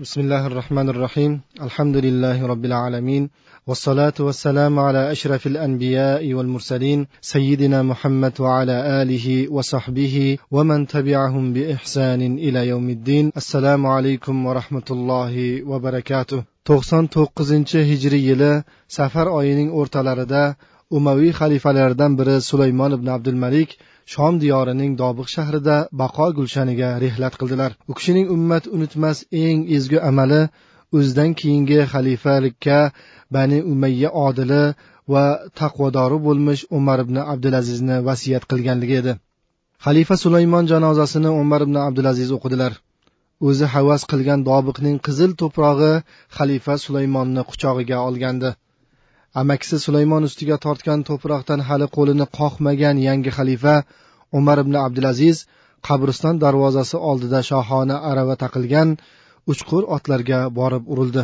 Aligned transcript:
بسم 0.00 0.20
الله 0.20 0.46
الرحمن 0.46 0.88
الرحيم 0.88 1.40
الحمد 1.62 1.96
لله 1.96 2.46
رب 2.46 2.64
العالمين 2.64 3.30
والصلاة 3.66 4.14
والسلام 4.20 4.78
على 4.78 5.12
أشرف 5.12 5.46
الأنبياء 5.46 6.34
والمرسلين 6.34 7.06
سيدنا 7.20 7.82
محمد 7.82 8.40
وعلى 8.40 9.02
آله 9.02 9.48
وصحبه 9.48 10.38
ومن 10.50 10.86
تبعهم 10.86 11.52
بإحسان 11.52 12.20
إلى 12.38 12.68
يوم 12.68 12.90
الدين 12.90 13.32
السلام 13.36 13.86
عليكم 13.86 14.46
ورحمة 14.46 14.88
الله 14.90 15.62
وبركاته 15.62 16.42
to'qson 16.68 17.04
to'qqizinchi 17.16 17.80
hijriy 17.90 18.24
yili 18.30 18.52
safar 18.96 19.26
oyining 19.38 19.68
o'rtalarida 19.80 20.42
umaviy 20.97 21.31
xalifalaridan 21.39 22.11
biri 22.19 22.35
sulaymon 22.49 22.91
ibn 22.97 23.07
abdulmalik 23.15 23.69
shom 24.13 24.33
diyorining 24.43 24.91
dobiq 25.01 25.27
shahrida 25.35 25.77
baqo 26.01 26.27
gulshaniga 26.37 26.89
rehlat 27.03 27.33
qildilar. 27.39 27.71
U 27.89 27.93
kishining 27.97 28.27
ummat 28.35 28.63
unutmas 28.75 29.17
eng 29.45 29.59
ezgu 29.77 29.99
amali 30.09 30.41
o'zidan 30.97 31.31
keyingi 31.39 31.79
xalifalikka 31.93 32.79
bani 33.35 33.59
umayya 33.73 34.09
odili 34.27 34.63
va 35.13 35.25
taqvodori 35.59 36.17
bo'lmish 36.27 36.61
umar 36.77 36.99
ibn 37.05 37.17
abdulazizni 37.33 37.97
vasiyat 38.07 38.43
qilganligi 38.51 38.95
edi. 39.01 39.13
Xalifa 39.85 40.15
sulaymon 40.23 40.65
janozasini 40.71 41.31
umar 41.41 41.61
ibn 41.67 41.75
abdulaziz 41.87 42.29
o'qidilar. 42.37 42.73
O'zi 43.47 43.65
havas 43.75 44.01
qilgan 44.11 44.39
dobiqning 44.49 44.97
qizil 45.05 45.31
to'prog'i 45.41 45.93
xalifa 46.37 46.73
sulaymonni 46.85 47.41
quchog'iga 47.49 47.97
olgandi. 48.09 48.49
Amakisi 49.41 49.77
sulaymon 49.85 50.23
ustiga 50.29 50.57
tortgan 50.65 50.99
to'proqdan 51.09 51.61
hali 51.69 51.87
qo'lini 51.97 52.25
qoqmagan 52.39 52.95
yangi 53.07 53.31
xalifa 53.37 53.75
umar 54.39 54.57
ibn 54.63 54.75
abdulaziz 54.85 55.37
qabriston 55.87 56.35
darvozasi 56.43 56.97
oldida 57.09 57.39
shohona 57.49 57.97
arava 58.11 58.35
taqilgan 58.43 58.89
uchqur 59.51 59.83
otlarga 59.95 60.39
borib 60.59 60.83
urildi. 60.93 61.23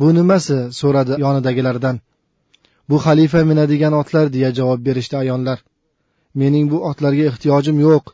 Bu 0.00 0.08
nimasi? 0.18 0.58
so'radi 0.80 1.12
yonidagilardan. 1.24 1.96
Bu 2.90 2.96
xalifa 3.06 3.40
minadigan 3.50 3.94
otlar 4.00 4.26
deya 4.36 4.50
javob 4.58 4.80
berishdi 4.88 5.16
ayonlar 5.22 5.58
mening 6.40 6.66
bu 6.72 6.78
otlarga 6.90 7.24
ehtiyojim 7.30 7.76
yo'q 7.86 8.04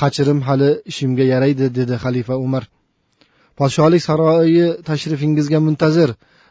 hachirim 0.00 0.40
hali 0.48 0.70
ishimga 0.90 1.24
yaraydi 1.32 1.66
dedi 1.78 1.94
xalifa 2.04 2.34
umar. 2.46 2.64
Podshohlik 3.58 4.02
saroyi 4.08 4.66
tashrifingizga 4.88 5.58
muntazir 5.66 6.10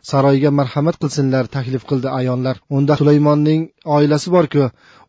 saroyga 0.09 0.51
marhamat 0.59 0.95
qilsinlar 1.01 1.45
taklif 1.55 1.83
qildi 1.89 2.09
ayonlar 2.19 2.55
unda 2.77 2.93
sulaymonning 3.01 3.61
oilasi 3.97 4.29
borku. 4.35 4.63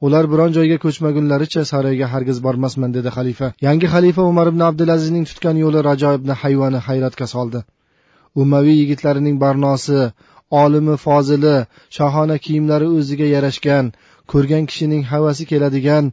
Ular 0.06 0.24
biron 0.32 0.50
joyga 0.56 0.76
ko'chmagunlaricha 0.84 1.62
saroyga 1.72 2.06
hargiz 2.14 2.38
bormasman 2.46 2.90
dedi 2.96 3.10
xalifa. 3.16 3.46
Yangi 3.66 3.86
xalifa 3.94 4.22
umar 4.32 4.46
ibn 4.52 4.62
abdulazizning 4.70 5.24
tutgan 5.30 5.56
yo'li 5.64 5.80
rajo 5.88 6.10
ibn 6.18 6.30
hayvani 6.42 6.80
hayratga 6.88 7.26
soldi. 7.34 7.60
Umaviy 8.42 8.76
yigitlarining 8.82 9.36
barnosi 9.44 10.00
olimi 10.62 10.96
fozili 11.04 11.56
shohona 11.96 12.36
kiyimlari 12.44 12.88
o'ziga 12.98 13.26
yarashgan 13.34 13.86
ko'rgan 14.32 14.64
kishining 14.70 15.02
havasi 15.12 15.44
keladigan 15.50 16.04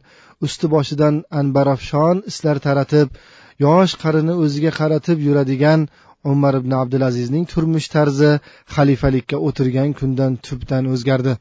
usti 0.46 0.66
boshidan 0.74 1.14
anbarafshon 1.40 2.16
islar 2.30 2.56
taratib 2.66 3.08
yosh 3.64 3.94
qarini 4.02 4.34
o'ziga 4.44 4.72
qaratib 4.80 5.18
yuradigan 5.26 5.80
umar 6.24 6.54
ibn 6.60 6.72
abdulazizning 6.82 7.44
turmush 7.52 7.88
tarzi 7.94 8.30
xalifalikka 8.74 9.36
o'tirgan 9.46 9.92
kundan 10.00 10.32
tubdan 10.46 10.84
o'zgardi. 10.94 11.36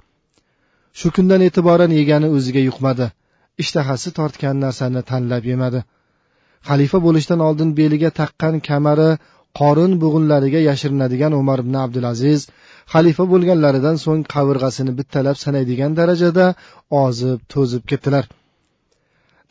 Shu 0.99 1.07
kundan 1.15 1.41
e'tiboran 1.47 1.91
yegani 1.99 2.27
o'ziga 2.37 2.61
yuqmadi. 2.69 3.07
Ishtahasi 3.63 4.09
tortgan 4.19 4.55
narsani 4.65 5.01
tanlab 5.09 5.43
yemadi. 5.51 5.79
Xalifa 6.69 6.99
bo'lishdan 7.07 7.39
oldin 7.47 7.69
beliga 7.79 8.09
taqqan 8.19 8.55
kamari 8.69 9.09
qorin 9.59 9.93
bo'g'inlariga 10.03 10.59
yashirinadigan 10.69 11.33
umar 11.41 11.59
ibn 11.65 11.75
abdulaziz 11.85 12.41
xalifa 12.93 13.23
bo'lganlaridan 13.31 13.97
so'ng 14.05 14.23
qavirg'asini 14.33 14.91
bittalab 14.99 15.37
sanaydigan 15.43 15.91
darajada 15.99 16.45
ozib 17.03 17.39
to'zib 17.53 17.83
ketdilar. 17.91 18.25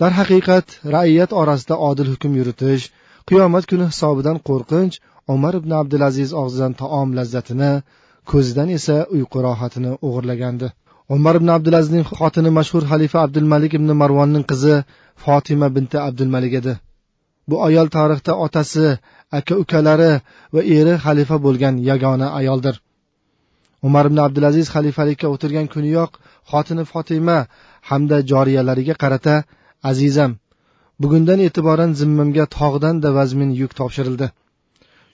Darhaqiqat 0.00 0.66
raiyat 0.94 1.30
orasida 1.40 1.76
odil 1.90 2.08
hukm 2.12 2.32
yuritish 2.40 2.84
qiyomat 3.28 3.64
kuni 3.70 3.84
hisobidan 3.92 4.36
qo'rqinch 4.48 4.96
umar 5.34 5.54
ibn 5.60 5.72
abdulaziz 5.80 6.30
og'zidan 6.42 6.72
taom 6.82 7.08
lazzatini 7.18 7.72
ko'zidan 8.30 8.68
esa 8.78 8.96
uyqu 9.16 9.38
rohatini 9.46 9.92
o'g'irlagandi. 10.06 10.68
Umar 11.16 11.34
ibn 11.40 11.48
abdulazizning 11.56 12.04
xotini 12.18 12.50
mashhur 12.58 12.82
xalifa 12.90 13.18
abdulmalik 13.26 13.72
ibn 13.78 13.90
marvonning 14.02 14.44
qizi 14.50 14.74
fotima 15.24 15.68
binti 15.76 15.98
abdulmalik 16.08 16.52
edi. 16.60 16.74
Bu 17.48 17.56
ayol 17.68 17.88
tarixda 17.96 18.32
otasi 18.46 18.86
aka 19.38 19.54
ukalari 19.62 20.12
va 20.54 20.60
eri 20.78 20.94
xalifa 21.04 21.36
bo'lgan 21.46 21.74
yagona 21.90 22.28
ayoldir. 22.40 22.74
Umar 23.86 24.04
ibn 24.10 24.18
abdulaziz 24.26 24.66
xalifalikka 24.74 25.26
o'tirgan 25.34 25.66
kuniyoq 25.74 26.10
xotini 26.50 26.84
fotima 26.92 27.38
hamda 27.90 28.16
joriyalariga 28.30 28.94
qarata 29.02 29.34
azizam 29.90 30.32
bugundan 31.02 31.40
e'tiboran 31.46 31.90
zimmamga 32.00 32.44
tog'dan 32.58 32.96
da 33.04 33.08
vazmin 33.18 33.50
yuk 33.60 33.72
topshirildi. 33.80 34.28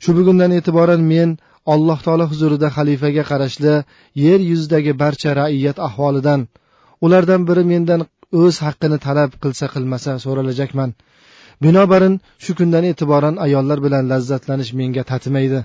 Shu 0.04 0.10
bugundan 0.18 0.50
e'tiboran 0.58 1.02
men 1.12 1.30
alloh 1.74 1.98
taolo 2.06 2.24
huzurida 2.32 2.68
xalifaga 2.76 3.22
qarashli 3.30 3.74
yer 4.24 4.40
yuzidagi 4.50 4.92
barcha 5.02 5.30
raiyat 5.40 5.78
ahvolidan 5.88 6.40
ulardan 7.04 7.42
biri 7.48 7.64
mendan 7.72 8.00
o'z 8.42 8.56
haqqini 8.64 8.98
talab 9.06 9.30
qilsa 9.42 9.66
qilmasa 9.74 10.12
so'ralajakman 10.24 10.90
binobarin 11.62 12.14
shu 12.44 12.52
kundan 12.58 12.84
e'tiboran 12.90 13.36
ayollar 13.46 13.78
bilan 13.86 14.04
lazzatlanish 14.12 14.72
menga 14.80 15.02
tatimaydi. 15.10 15.60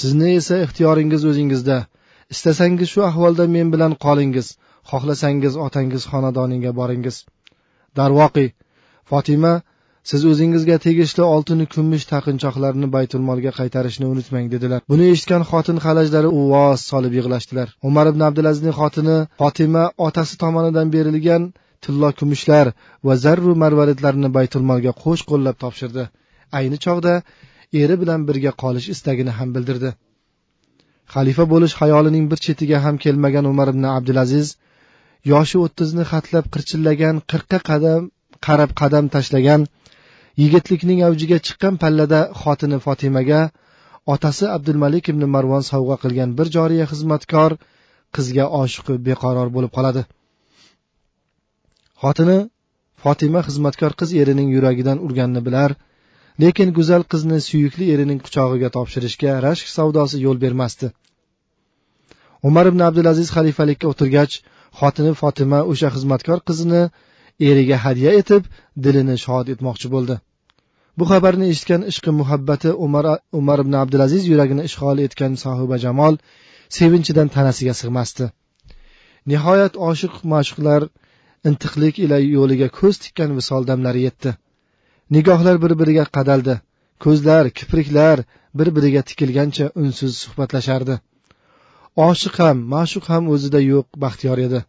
Sizni 0.00 0.28
esa 0.40 0.56
ixtiyoringiz 0.64 1.22
o'zingizda. 1.30 1.78
Istasangiz 2.34 2.88
shu 2.94 3.00
ahvolda 3.10 3.44
men 3.56 3.68
bilan 3.74 3.92
qolingiz 4.04 4.46
xohlasangiz 4.90 5.54
otangiz 5.66 6.02
xonadoniga 6.12 6.70
boringiz. 6.80 7.16
Darvoqi 7.98 8.46
fotima 9.10 9.52
siz 10.10 10.22
o'zingizga 10.30 10.76
tegishli 10.86 11.22
oltinu 11.34 11.64
kumush 11.74 12.04
taqinchoqlarni 12.12 12.88
baytulmolga 12.96 13.52
qaytarishni 13.58 14.06
unutmang 14.12 14.46
dedilar. 14.54 14.80
Buni 14.92 15.04
eshitgan 15.12 15.42
xotin 15.50 15.78
xalajlari 15.86 16.28
uvoz 16.40 16.78
solib 16.90 17.12
yig'lashdilar. 17.18 17.68
Umar 17.88 18.06
ibn 18.12 18.20
abdulazizning 18.28 18.74
xotini 18.80 19.16
fotima 19.40 19.84
otasi 20.06 20.34
tomonidan 20.42 20.92
berilgan 20.94 21.42
tillo 21.84 22.10
kumushlar 22.20 22.66
va 23.06 23.14
zarru 23.24 23.52
marvaridlarni 23.62 24.28
baytulmolga 24.38 24.92
qo'sh 25.02 25.22
qo'llab 25.30 25.56
topshirdi. 25.64 26.04
Ayni 26.58 26.78
chog'da 26.84 27.14
eri 27.82 27.96
bilan 28.02 28.20
birga 28.28 28.52
qolish 28.62 28.86
istagini 28.94 29.32
ham 29.38 29.48
bildirdi. 29.56 29.90
Xalifa 31.14 31.44
bo'lish 31.52 31.74
xayolining 31.80 32.24
bir 32.30 32.38
chetiga 32.46 32.78
ham 32.84 32.96
kelmagan 33.04 33.44
umar 33.52 33.68
ibn 33.74 33.84
abdulaziz 33.96 34.48
yoshi 35.32 35.56
o'ttizni 35.64 36.04
xatlab 36.12 36.46
qirchillagan 36.54 37.16
qirqqa 37.30 37.58
qadam 37.70 38.02
qarab 38.46 38.70
qadam 38.80 39.04
tashlagan 39.14 39.62
yigitlikning 40.42 41.00
avjiga 41.08 41.38
chiqqan 41.46 41.74
pallada 41.82 42.20
xotini 42.42 42.78
fotimaga 42.86 43.40
otasi 44.14 44.44
abdulmalik 44.56 45.04
ibn 45.12 45.22
marvon 45.34 45.64
sovg'a 45.70 45.96
qilgan 46.02 46.30
bir 46.38 46.46
joriya 46.56 46.86
xizmatkor 46.92 47.50
qizga 48.16 48.44
oshiqi 48.62 48.94
beqaror 49.06 49.48
bo'lib 49.56 49.72
qoladi. 49.76 50.02
Xotini 52.02 52.38
fotima 53.04 53.40
xizmatkor 53.48 53.92
qiz 54.00 54.10
erining 54.22 54.48
yuragidan 54.56 54.98
urganini 55.06 55.42
bilar 55.48 55.70
lekin 56.42 56.68
go'zal 56.78 57.02
qizni 57.12 57.38
suyukli 57.48 57.84
erining 57.94 58.20
quchog'iga 58.26 58.68
topshirishga 58.76 59.32
rashk 59.46 59.66
savdosi 59.76 60.16
yo'l 60.26 60.38
bermasdi. 60.44 60.86
Umar 62.48 62.64
ibn 62.72 62.80
abdulaziz 62.88 63.28
xalifalikka 63.36 63.86
o'tirgach 63.92 64.34
xotini 64.80 65.12
fotima 65.22 65.60
o'sha 65.72 65.88
xizmatkor 65.96 66.38
qizini 66.48 66.82
eriga 67.40 67.76
hadya 67.84 68.10
etib 68.20 68.42
dilini 68.84 69.16
shod 69.24 69.46
etmoqchi 69.54 69.88
bo'ldi. 69.94 70.16
Bu 70.98 71.04
xabarni 71.10 71.46
eshitgan 71.52 71.82
ishqi 71.92 72.10
muhabbati 72.20 72.70
umar 72.86 73.06
umar 73.40 73.58
ibn 73.64 73.74
abdulaziz 73.82 74.28
yuragini 74.32 74.62
ishg'ol 74.68 74.98
etgan 75.06 75.32
sohiba 75.44 75.76
jamol 75.84 76.14
sevinchidan 76.78 77.28
tanasiga 77.36 77.74
sig'masdi. 77.80 78.30
Nihoyat 79.32 79.74
oshiq 79.90 80.14
ma'shuqlar 80.32 80.88
intiqlik 81.48 81.98
ila 82.04 82.18
yo'liga 82.36 82.68
ko'z 82.78 82.94
tikkan 83.04 83.36
visol 83.38 83.62
damlari 83.70 84.00
yetdi. 84.06 84.30
Nigohlar 85.14 85.56
bir 85.64 85.72
biriga 85.80 86.04
qadaldi 86.16 86.54
ko'zlar 87.04 87.44
kipriklar 87.58 88.24
bir 88.58 88.68
biriga 88.76 89.02
tikilgancha 89.08 89.66
unsiz 89.82 90.12
suhbatlashardi 90.22 90.96
oshiq 92.04 92.34
ham 92.44 92.58
ma'shuq 92.74 93.04
ham 93.12 93.28
o'zida 93.34 93.60
yo'q 93.72 93.86
baxtiyor 94.04 94.38
edi. 94.46 94.60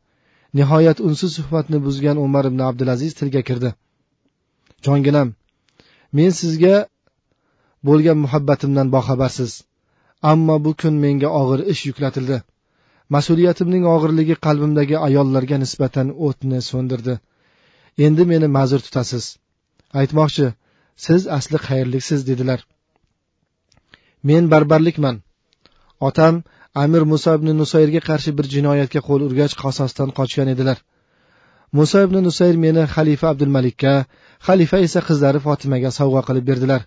Nihoyat 0.57 0.99
unsiz 1.07 1.31
suhbatni 1.37 1.77
buzgan 1.87 2.17
umar 2.25 2.45
ibn 2.49 2.59
abdulaziz 2.69 3.13
tilga 3.19 3.41
kirdi. 3.49 3.69
Jonginam 4.85 5.29
men 6.17 6.31
sizga 6.41 6.75
bo'lgan 7.87 8.17
muhabbatimdan 8.25 8.87
boxabarsiz 8.95 9.51
ammo 10.31 10.55
bu 10.65 10.71
kun 10.81 10.95
menga 11.03 11.29
og'ir 11.41 11.59
ish 11.73 11.83
yuklatildi. 11.89 12.37
Mas'uliyatimning 13.15 13.83
og'irligi 13.95 14.35
qalbimdagi 14.45 14.95
ayollarga 15.07 15.57
nisbatan 15.63 16.07
o'tni 16.27 16.59
so'ndirdi. 16.69 17.13
Endi 18.05 18.23
meni 18.31 18.47
ma'zur 18.57 18.81
tutasiz. 18.87 19.25
Aytmoqchi 19.99 20.47
siz 21.05 21.21
asli 21.37 21.57
xayrliksiz 21.67 22.21
dedilar. 22.29 22.59
Men 24.27 24.43
barbarlikman. 24.53 25.15
Otam 26.07 26.35
amir 26.83 27.03
muso 27.11 27.31
ibn 27.37 27.49
nusayrga 27.61 28.01
qarshi 28.09 28.31
bir 28.37 28.45
jinoyatga 28.53 29.01
qo'l 29.07 29.21
urgach 29.27 29.53
qasosdan 29.63 30.09
qochgan 30.19 30.47
edilar. 30.53 30.77
Muso 31.77 31.97
ibn 32.07 32.17
nusayr 32.27 32.55
meni 32.65 32.83
xalifa 32.95 33.27
abdulmalikka 33.33 33.93
xalifa 34.47 34.77
esa 34.87 35.01
qizlari 35.07 35.39
fotimaga 35.47 35.89
sovg'a 35.99 36.21
qilib 36.27 36.45
berdilar. 36.49 36.81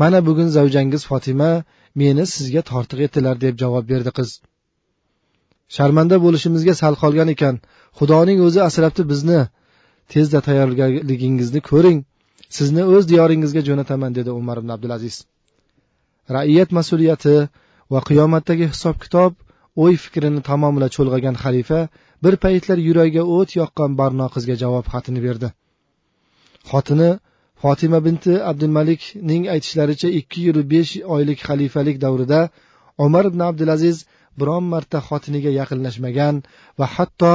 Mana 0.00 0.18
bugun 0.28 0.48
zavjangiz 0.56 1.02
fotima 1.10 1.50
meni 2.02 2.24
sizga 2.34 2.62
tortiq 2.70 3.00
etdilar 3.06 3.36
deb 3.44 3.54
javob 3.62 3.84
berdi 3.92 4.10
qiz. 4.18 4.30
Sharmanda 5.76 6.16
bo'lishimizga 6.24 6.74
sal 6.82 6.94
qolgan 7.02 7.28
ekan. 7.34 7.54
Xudoning 7.98 8.38
o'zi 8.46 8.60
asrabdi 8.68 9.02
bizni. 9.12 9.40
Tezda 10.12 10.40
tayyorgarligingizni 10.48 11.60
ko'ring. 11.70 11.98
Sizni 12.56 12.82
o'z 12.94 13.04
diyoringizga 13.12 13.62
jo'nataman 13.68 14.12
dedi 14.18 14.30
umar 14.40 14.56
ibn 14.62 14.70
abdulaziz. 14.76 15.16
Raiyat 16.36 16.70
mas'uliyati 16.78 17.36
va 17.92 18.00
qiyomatdagi 18.08 18.66
hisob 18.72 18.96
kitob 19.04 19.32
o'y 19.84 19.94
fikrini 20.04 20.40
tamomila 20.48 20.88
cho'lg'agan 20.96 21.36
xalifa 21.44 21.80
bir 22.24 22.34
paytlar 22.44 22.78
yuragiga 22.88 23.22
o't 23.36 23.50
yoqqan 23.60 23.90
barno 24.00 24.26
qizga 24.34 24.54
javob 24.62 24.84
xatini 24.92 25.20
berdi. 25.26 25.48
Xotini 26.70 27.10
fotima 27.62 27.98
binti 28.06 28.32
abdulmalikning 28.50 29.42
aytishlaricha 29.54 30.08
ikki 30.20 30.38
yil 30.46 30.58
besh 30.72 30.92
oylik 31.16 31.38
xalifalik 31.48 31.96
davrida 32.04 32.40
umar 33.06 33.24
ibn 33.30 33.40
abdulaziz 33.50 33.96
biron 34.40 34.64
marta 34.72 34.98
xotiniga 35.08 35.50
yaqinlashmagan 35.60 36.34
va 36.78 36.86
hatto 36.96 37.32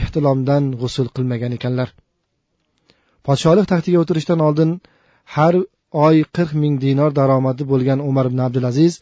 ehtilomdan 0.00 0.64
g'usul 0.80 1.08
qilmagan 1.16 1.52
ekanlar. 1.58 1.88
Podshohlik 3.26 3.66
taxtiga 3.72 3.98
o'tirishdan 4.02 4.40
oldin 4.48 4.70
har 5.34 5.54
oy 6.06 6.16
qirq 6.36 6.52
ming 6.62 6.74
dinor 6.84 7.10
daromadi 7.18 7.62
bo'lgan 7.72 7.98
umar 8.10 8.24
ibn 8.30 8.40
abdulaziz 8.46 8.92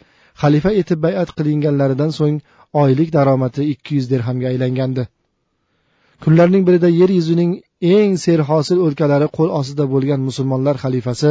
xalifa 0.42 0.70
etib 0.80 0.98
bayat 1.06 1.28
qilinganlaridan 1.38 2.10
so'ng 2.18 2.36
oylik 2.82 3.08
daromadi 3.16 3.62
ikki 3.72 3.90
yuz 3.98 4.06
dirhamga 4.12 4.46
aylangandi. 4.52 5.04
Kunlarning 6.22 6.64
birida 6.68 6.88
yer 7.00 7.10
yuzining 7.18 7.52
eng 7.94 8.12
serhosil 8.24 8.78
o'lkalari 8.86 9.28
qo'l 9.36 9.50
ostida 9.60 9.84
bo'lgan 9.94 10.20
musulmonlar 10.28 10.76
xalifasi 10.84 11.30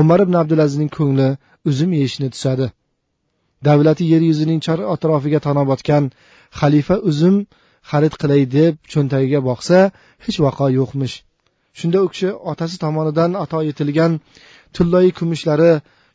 umar 0.00 0.18
ibn 0.26 0.34
abdulazizning 0.42 0.90
ko'ngli 0.98 1.28
uzum 1.70 1.90
yeyishni 1.98 2.28
tusadi 2.34 2.66
davlati 3.66 4.04
yer 4.12 4.22
yuzining 4.30 4.60
chor 4.66 4.80
atrofiga 4.94 5.40
tanobotgan 5.46 6.04
xalifa 6.60 6.96
uzum 7.10 7.36
xarid 7.90 8.14
qilay 8.20 8.42
deb 8.56 8.74
cho'ntagiga 8.92 9.40
boqsa 9.48 9.78
hech 10.24 10.38
vaqo 10.46 10.66
yo'qmish. 10.78 11.14
Shunda 11.78 11.98
u 12.04 12.08
kishi 12.12 12.28
otasi 12.52 12.76
tomonidan 12.84 13.30
ato 13.44 13.58
etilgan 13.70 14.12
tulloyi 14.76 15.10
kumushlari 15.18 15.72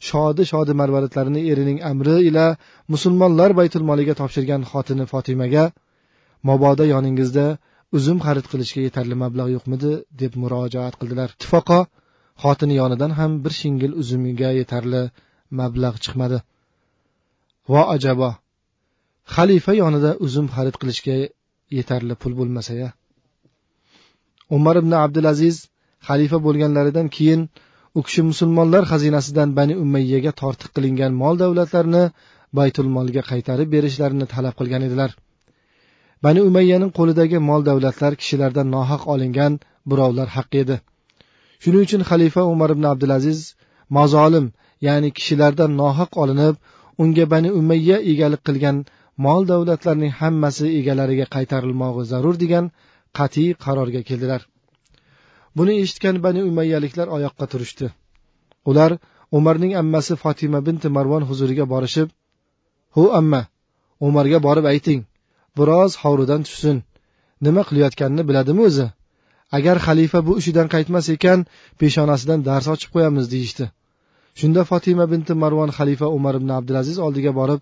shodi 0.07 0.43
shodi 0.51 0.73
marvaratlarini 0.81 1.41
erining 1.51 1.79
amri 1.91 2.15
ila 2.29 2.45
musulmonlar 2.93 3.49
baytul 3.59 3.83
moliga 3.89 4.13
topshirgan 4.21 4.61
xotini 4.71 5.05
fotimaga 5.11 5.63
mobodo 6.49 6.83
yoningizda 6.93 7.45
uzum 7.97 8.17
xarid 8.25 8.45
qilishga 8.51 8.81
yetarli 8.87 9.15
mablag' 9.23 9.51
yo'qmidi? 9.55 9.91
deb 10.21 10.31
murojaat 10.41 10.93
qildilar. 10.99 11.29
Ittifoqo 11.35 11.79
xotini 12.43 12.75
yonidan 12.81 13.11
ham 13.19 13.31
bir 13.43 13.53
shingil 13.61 13.93
uzumiga 14.01 14.49
yetarli 14.59 15.01
mablag' 15.59 15.97
chiqmadi. 16.03 16.37
Vo 17.71 17.81
ajabo 17.95 18.29
xalifa 19.35 19.73
yonida 19.81 20.11
uzum 20.25 20.47
xarid 20.55 20.75
qilishga 20.81 21.17
yetarli 21.77 22.15
pul 22.21 22.33
bo'lmasa 22.39 22.73
ya 22.81 22.89
umar 24.57 24.75
ibn 24.81 24.93
abdulaziz 25.03 25.55
xalifa 26.07 26.37
bo'lganlaridan 26.45 27.07
keyin 27.15 27.41
u 27.97 28.01
kishi 28.05 28.21
musulmonlar 28.31 28.83
xazinasidan 28.91 29.49
bani 29.59 29.75
umayyaga 29.83 30.31
tortiq 30.41 30.69
qilingan 30.75 31.13
mol 31.21 31.35
davlatlarni 31.43 32.03
baytul 32.59 32.87
molga 32.97 33.23
qaytarib 33.31 33.69
berishlarini 33.75 34.27
talab 34.33 34.53
qilgan 34.59 34.83
edilar. 34.87 35.11
Bani 36.25 36.41
umayyaning 36.49 36.91
qo'lidagi 36.97 37.37
mol 37.49 37.61
davlatlar 37.69 38.13
kishilardan 38.21 38.67
nohaq 38.75 39.01
olingan 39.13 39.53
birovlar 39.89 40.27
haqqi 40.35 40.57
edi. 40.63 40.77
Shuning 41.63 41.83
uchun 41.87 42.01
xalifa 42.09 42.41
umar 42.53 42.69
ibn 42.75 42.85
abdulaziz 42.93 43.39
mazolim 43.97 44.45
ya'ni 44.87 45.09
kishilardan 45.17 45.71
nohaq 45.81 46.11
olinib 46.23 46.55
unga 47.03 47.25
bani 47.33 47.49
umayya 47.59 47.97
egalik 48.11 48.41
qilgan 48.47 48.77
mol 49.25 49.41
davlatlarning 49.51 50.13
hammasi 50.21 50.65
egalariga 50.79 51.25
qaytarilmog'i 51.35 52.03
zarur 52.11 52.35
degan 52.43 52.65
qat'iy 53.17 53.51
qarorga 53.65 54.01
keldilar. 54.09 54.41
Buni 55.57 55.73
eshitgan 55.83 56.15
bani 56.25 56.41
umayyaliklar 56.49 57.07
oyoqqa 57.17 57.45
turishdi. 57.51 57.87
Ular 58.69 58.91
umarning 59.37 59.73
ammasi 59.81 60.13
fotima 60.23 60.59
binti 60.67 60.87
marvon 60.97 61.23
huzuriga 61.29 61.65
borishib 61.73 62.09
hu 62.95 63.03
amma 63.19 63.41
umarga 64.07 64.39
borib 64.47 64.65
ayting 64.73 65.01
biroz 65.57 65.91
hovridan 66.03 66.41
tushsin. 66.47 66.77
Nima 67.45 67.61
qilayotganini 67.69 68.23
biladimi 68.29 68.61
o'zi? 68.69 68.87
Agar 69.57 69.77
xalifa 69.85 70.19
bu 70.27 70.33
ishidan 70.41 70.67
qaytmas 70.73 71.05
ekan 71.15 71.39
peshonasidan 71.79 72.39
dars 72.47 72.67
ochib 72.73 72.89
qo'yamiz 72.95 73.25
deyishdi. 73.33 73.65
Shunda 74.39 74.61
fotima 74.69 75.05
binti 75.13 75.33
marvon 75.43 75.69
xalifa 75.77 76.07
umar 76.17 76.33
ibn 76.39 76.49
abdulaziz 76.59 76.97
oldiga 77.05 77.31
borib 77.39 77.61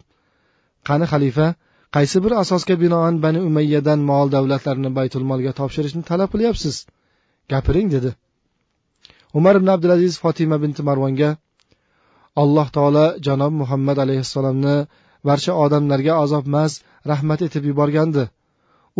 qani 0.87 1.05
xalifa 1.13 1.47
qaysi 1.95 2.17
bir 2.23 2.33
asosga 2.43 2.75
binoan 2.83 3.15
bani 3.25 3.39
umayyadan 3.49 3.99
mol 4.11 4.27
davlatlarni 4.35 4.89
baytulmolga 4.99 5.51
topshirishni 5.59 6.03
talab 6.09 6.29
qilyapsiz? 6.33 6.75
Gapiring 7.53 7.89
dedi. 7.95 8.09
Umar 9.37 9.55
ibn 9.59 9.69
abdulaziz 9.75 10.13
fotima 10.23 10.57
binti 10.63 10.81
marvonga 10.89 11.29
alloh 12.43 12.67
taolo 12.75 13.05
janob 13.25 13.53
muhammad 13.61 13.97
alayhissalomni 14.05 14.75
barcha 15.27 15.53
odamlarga 15.63 16.13
azobmas 16.23 16.71
rahmat 17.11 17.39
etib 17.47 17.63
yuborgandi. 17.69 18.23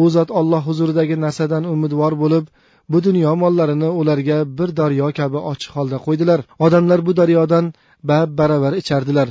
U 0.02 0.04
zot 0.16 0.30
olloh 0.40 0.62
huzuridagi 0.70 1.16
narsadan 1.26 1.64
umidvor 1.74 2.14
bo'lib 2.24 2.46
bu 2.92 2.98
dunyo 3.08 3.32
mollarini 3.44 3.90
ularga 4.02 4.38
bir 4.58 4.70
daryo 4.80 5.08
kabi 5.20 5.40
ochiq 5.52 5.72
holda 5.78 5.98
qo'ydilar. 6.06 6.40
Odamlar 6.66 7.00
bu 7.08 7.12
daryodan 7.20 7.66
bab 8.10 8.30
baravar 8.40 8.74
ichardilar. 8.82 9.28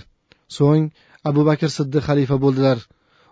So'ng 0.57 0.85
abu 1.31 1.41
bakr 1.49 1.69
siddiq 1.79 2.03
xalifa 2.09 2.37
bo'ldilar. 2.45 2.79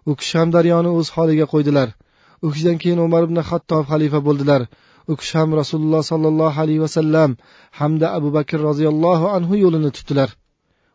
U 0.09 0.13
kishi 0.21 0.35
ham 0.41 0.49
daryoni 0.57 0.91
o'z 0.99 1.09
holiga 1.17 1.47
qo'ydilar. 1.53 1.89
U 2.45 2.47
kishidan 2.53 2.77
keyin 2.83 3.01
umar 3.07 3.23
ibn 3.29 3.39
hattob 3.51 3.85
xalifa 3.93 4.21
bo'ldilar. 4.29 4.61
U 5.11 5.13
kishi 5.21 5.35
ham 5.39 5.51
rasululloh 5.61 6.03
sollallohu 6.13 6.61
alayhi 6.65 6.83
vasallam 6.87 7.31
hamda 7.81 8.07
abu 8.19 8.29
bakr 8.37 8.59
roziyallohu 8.69 9.27
anhu 9.37 9.55
yo'lini 9.65 9.91
tutdilar. 9.97 10.31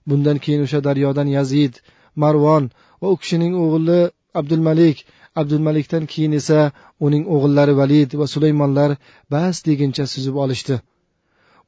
Bundan 0.10 0.38
keyin 0.44 0.62
o'sha 0.66 0.80
daryodan 0.88 1.28
yazid 1.38 1.74
marvon 2.24 2.64
va 3.02 3.08
u 3.14 3.16
kishining 3.22 3.54
o'g'li 3.64 4.00
abdulmalik 4.40 4.98
abdulmalikdan 5.40 6.04
keyin 6.12 6.34
esa 6.40 6.60
uning 7.06 7.24
o'g'illari 7.36 7.74
valid 7.82 8.10
va 8.20 8.26
sulaymonlar 8.34 8.92
bas 9.34 9.56
deguncha 9.68 10.06
suzib 10.14 10.36
olishdi. 10.44 10.76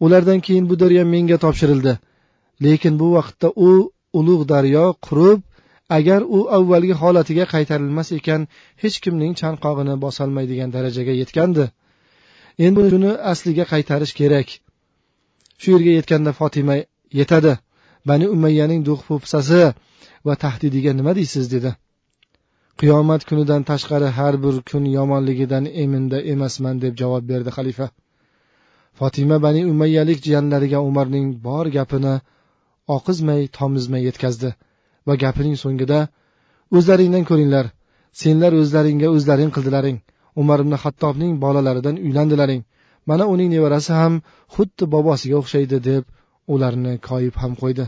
Ulardan 0.04 0.40
keyin 0.46 0.66
bu 0.70 0.76
daryo 0.82 1.04
menga 1.14 1.38
topshirildi. 1.46 1.94
Lekin 2.64 2.94
bu 3.02 3.08
vaqtda 3.18 3.48
u 3.68 3.70
ulug' 4.20 4.46
daryo 4.54 4.86
qurib 5.06 5.40
agar 5.98 6.22
u 6.38 6.40
avvalgi 6.58 6.96
holatiga 7.02 7.46
qaytarilmas 7.54 8.10
ekan 8.20 8.42
hech 8.84 8.98
kimning 9.04 9.34
chanqog'ini 9.42 9.96
bosolmaydigan 10.06 10.70
darajaga 10.76 11.14
yetgandi. 11.22 11.66
Endi 12.66 12.90
shuni 12.92 13.12
asliga 13.32 13.66
qaytarish 13.74 14.14
kerak. 14.20 14.48
Shu 15.62 15.68
yerga 15.76 15.92
yetganda 16.00 16.32
fotima 16.40 16.76
yetadi. 17.20 17.54
Bani 18.10 18.26
umayyaning 18.36 18.82
do'qpo'pisasi 18.90 19.62
va 20.28 20.34
tahdidiga 20.44 20.92
nima 21.00 21.12
deysiz? 21.20 21.46
dedi. 21.56 21.72
Qiyomat 22.80 23.22
kunidan 23.30 23.62
tashqari 23.70 24.10
har 24.18 24.36
bir 24.44 24.56
kun 24.70 24.84
yomonligidan 24.98 25.66
eminda 25.84 26.18
emasman 26.34 26.76
deb 26.84 26.94
javob 27.02 27.24
berdi 27.32 27.52
xalifa. 27.58 27.88
Fotima 29.00 29.38
bani 29.46 29.62
umayyalik 29.74 30.20
jiyanlariga 30.26 30.80
umarning 30.90 31.28
bor 31.48 31.66
gapini 31.78 32.16
oqizmay 32.96 33.42
tomizmay 33.58 34.02
yetkazdi 34.08 34.50
va 35.08 35.14
gapining 35.24 35.58
so'ngida 35.64 36.00
o'zlaringdan 36.78 37.24
ko'ringlar 37.30 37.66
senlar 38.22 38.52
o'zlaringga 38.62 39.08
o'zlaring 39.16 39.52
qildilaring. 39.56 39.98
Umar 40.42 40.60
ibn 40.64 40.74
hattobning 40.84 41.34
bolalaridan 41.44 41.98
uylandilaring. 42.06 42.62
Mana 43.10 43.26
uning 43.34 43.50
nevarasi 43.56 43.94
ham 44.02 44.14
xuddi 44.56 44.90
bobosiga 44.94 45.36
o'xshaydi 45.42 45.80
deb 45.90 46.04
ularni 46.56 46.94
koyib 47.10 47.36
ham 47.44 47.54
qo'ydi. 47.62 47.86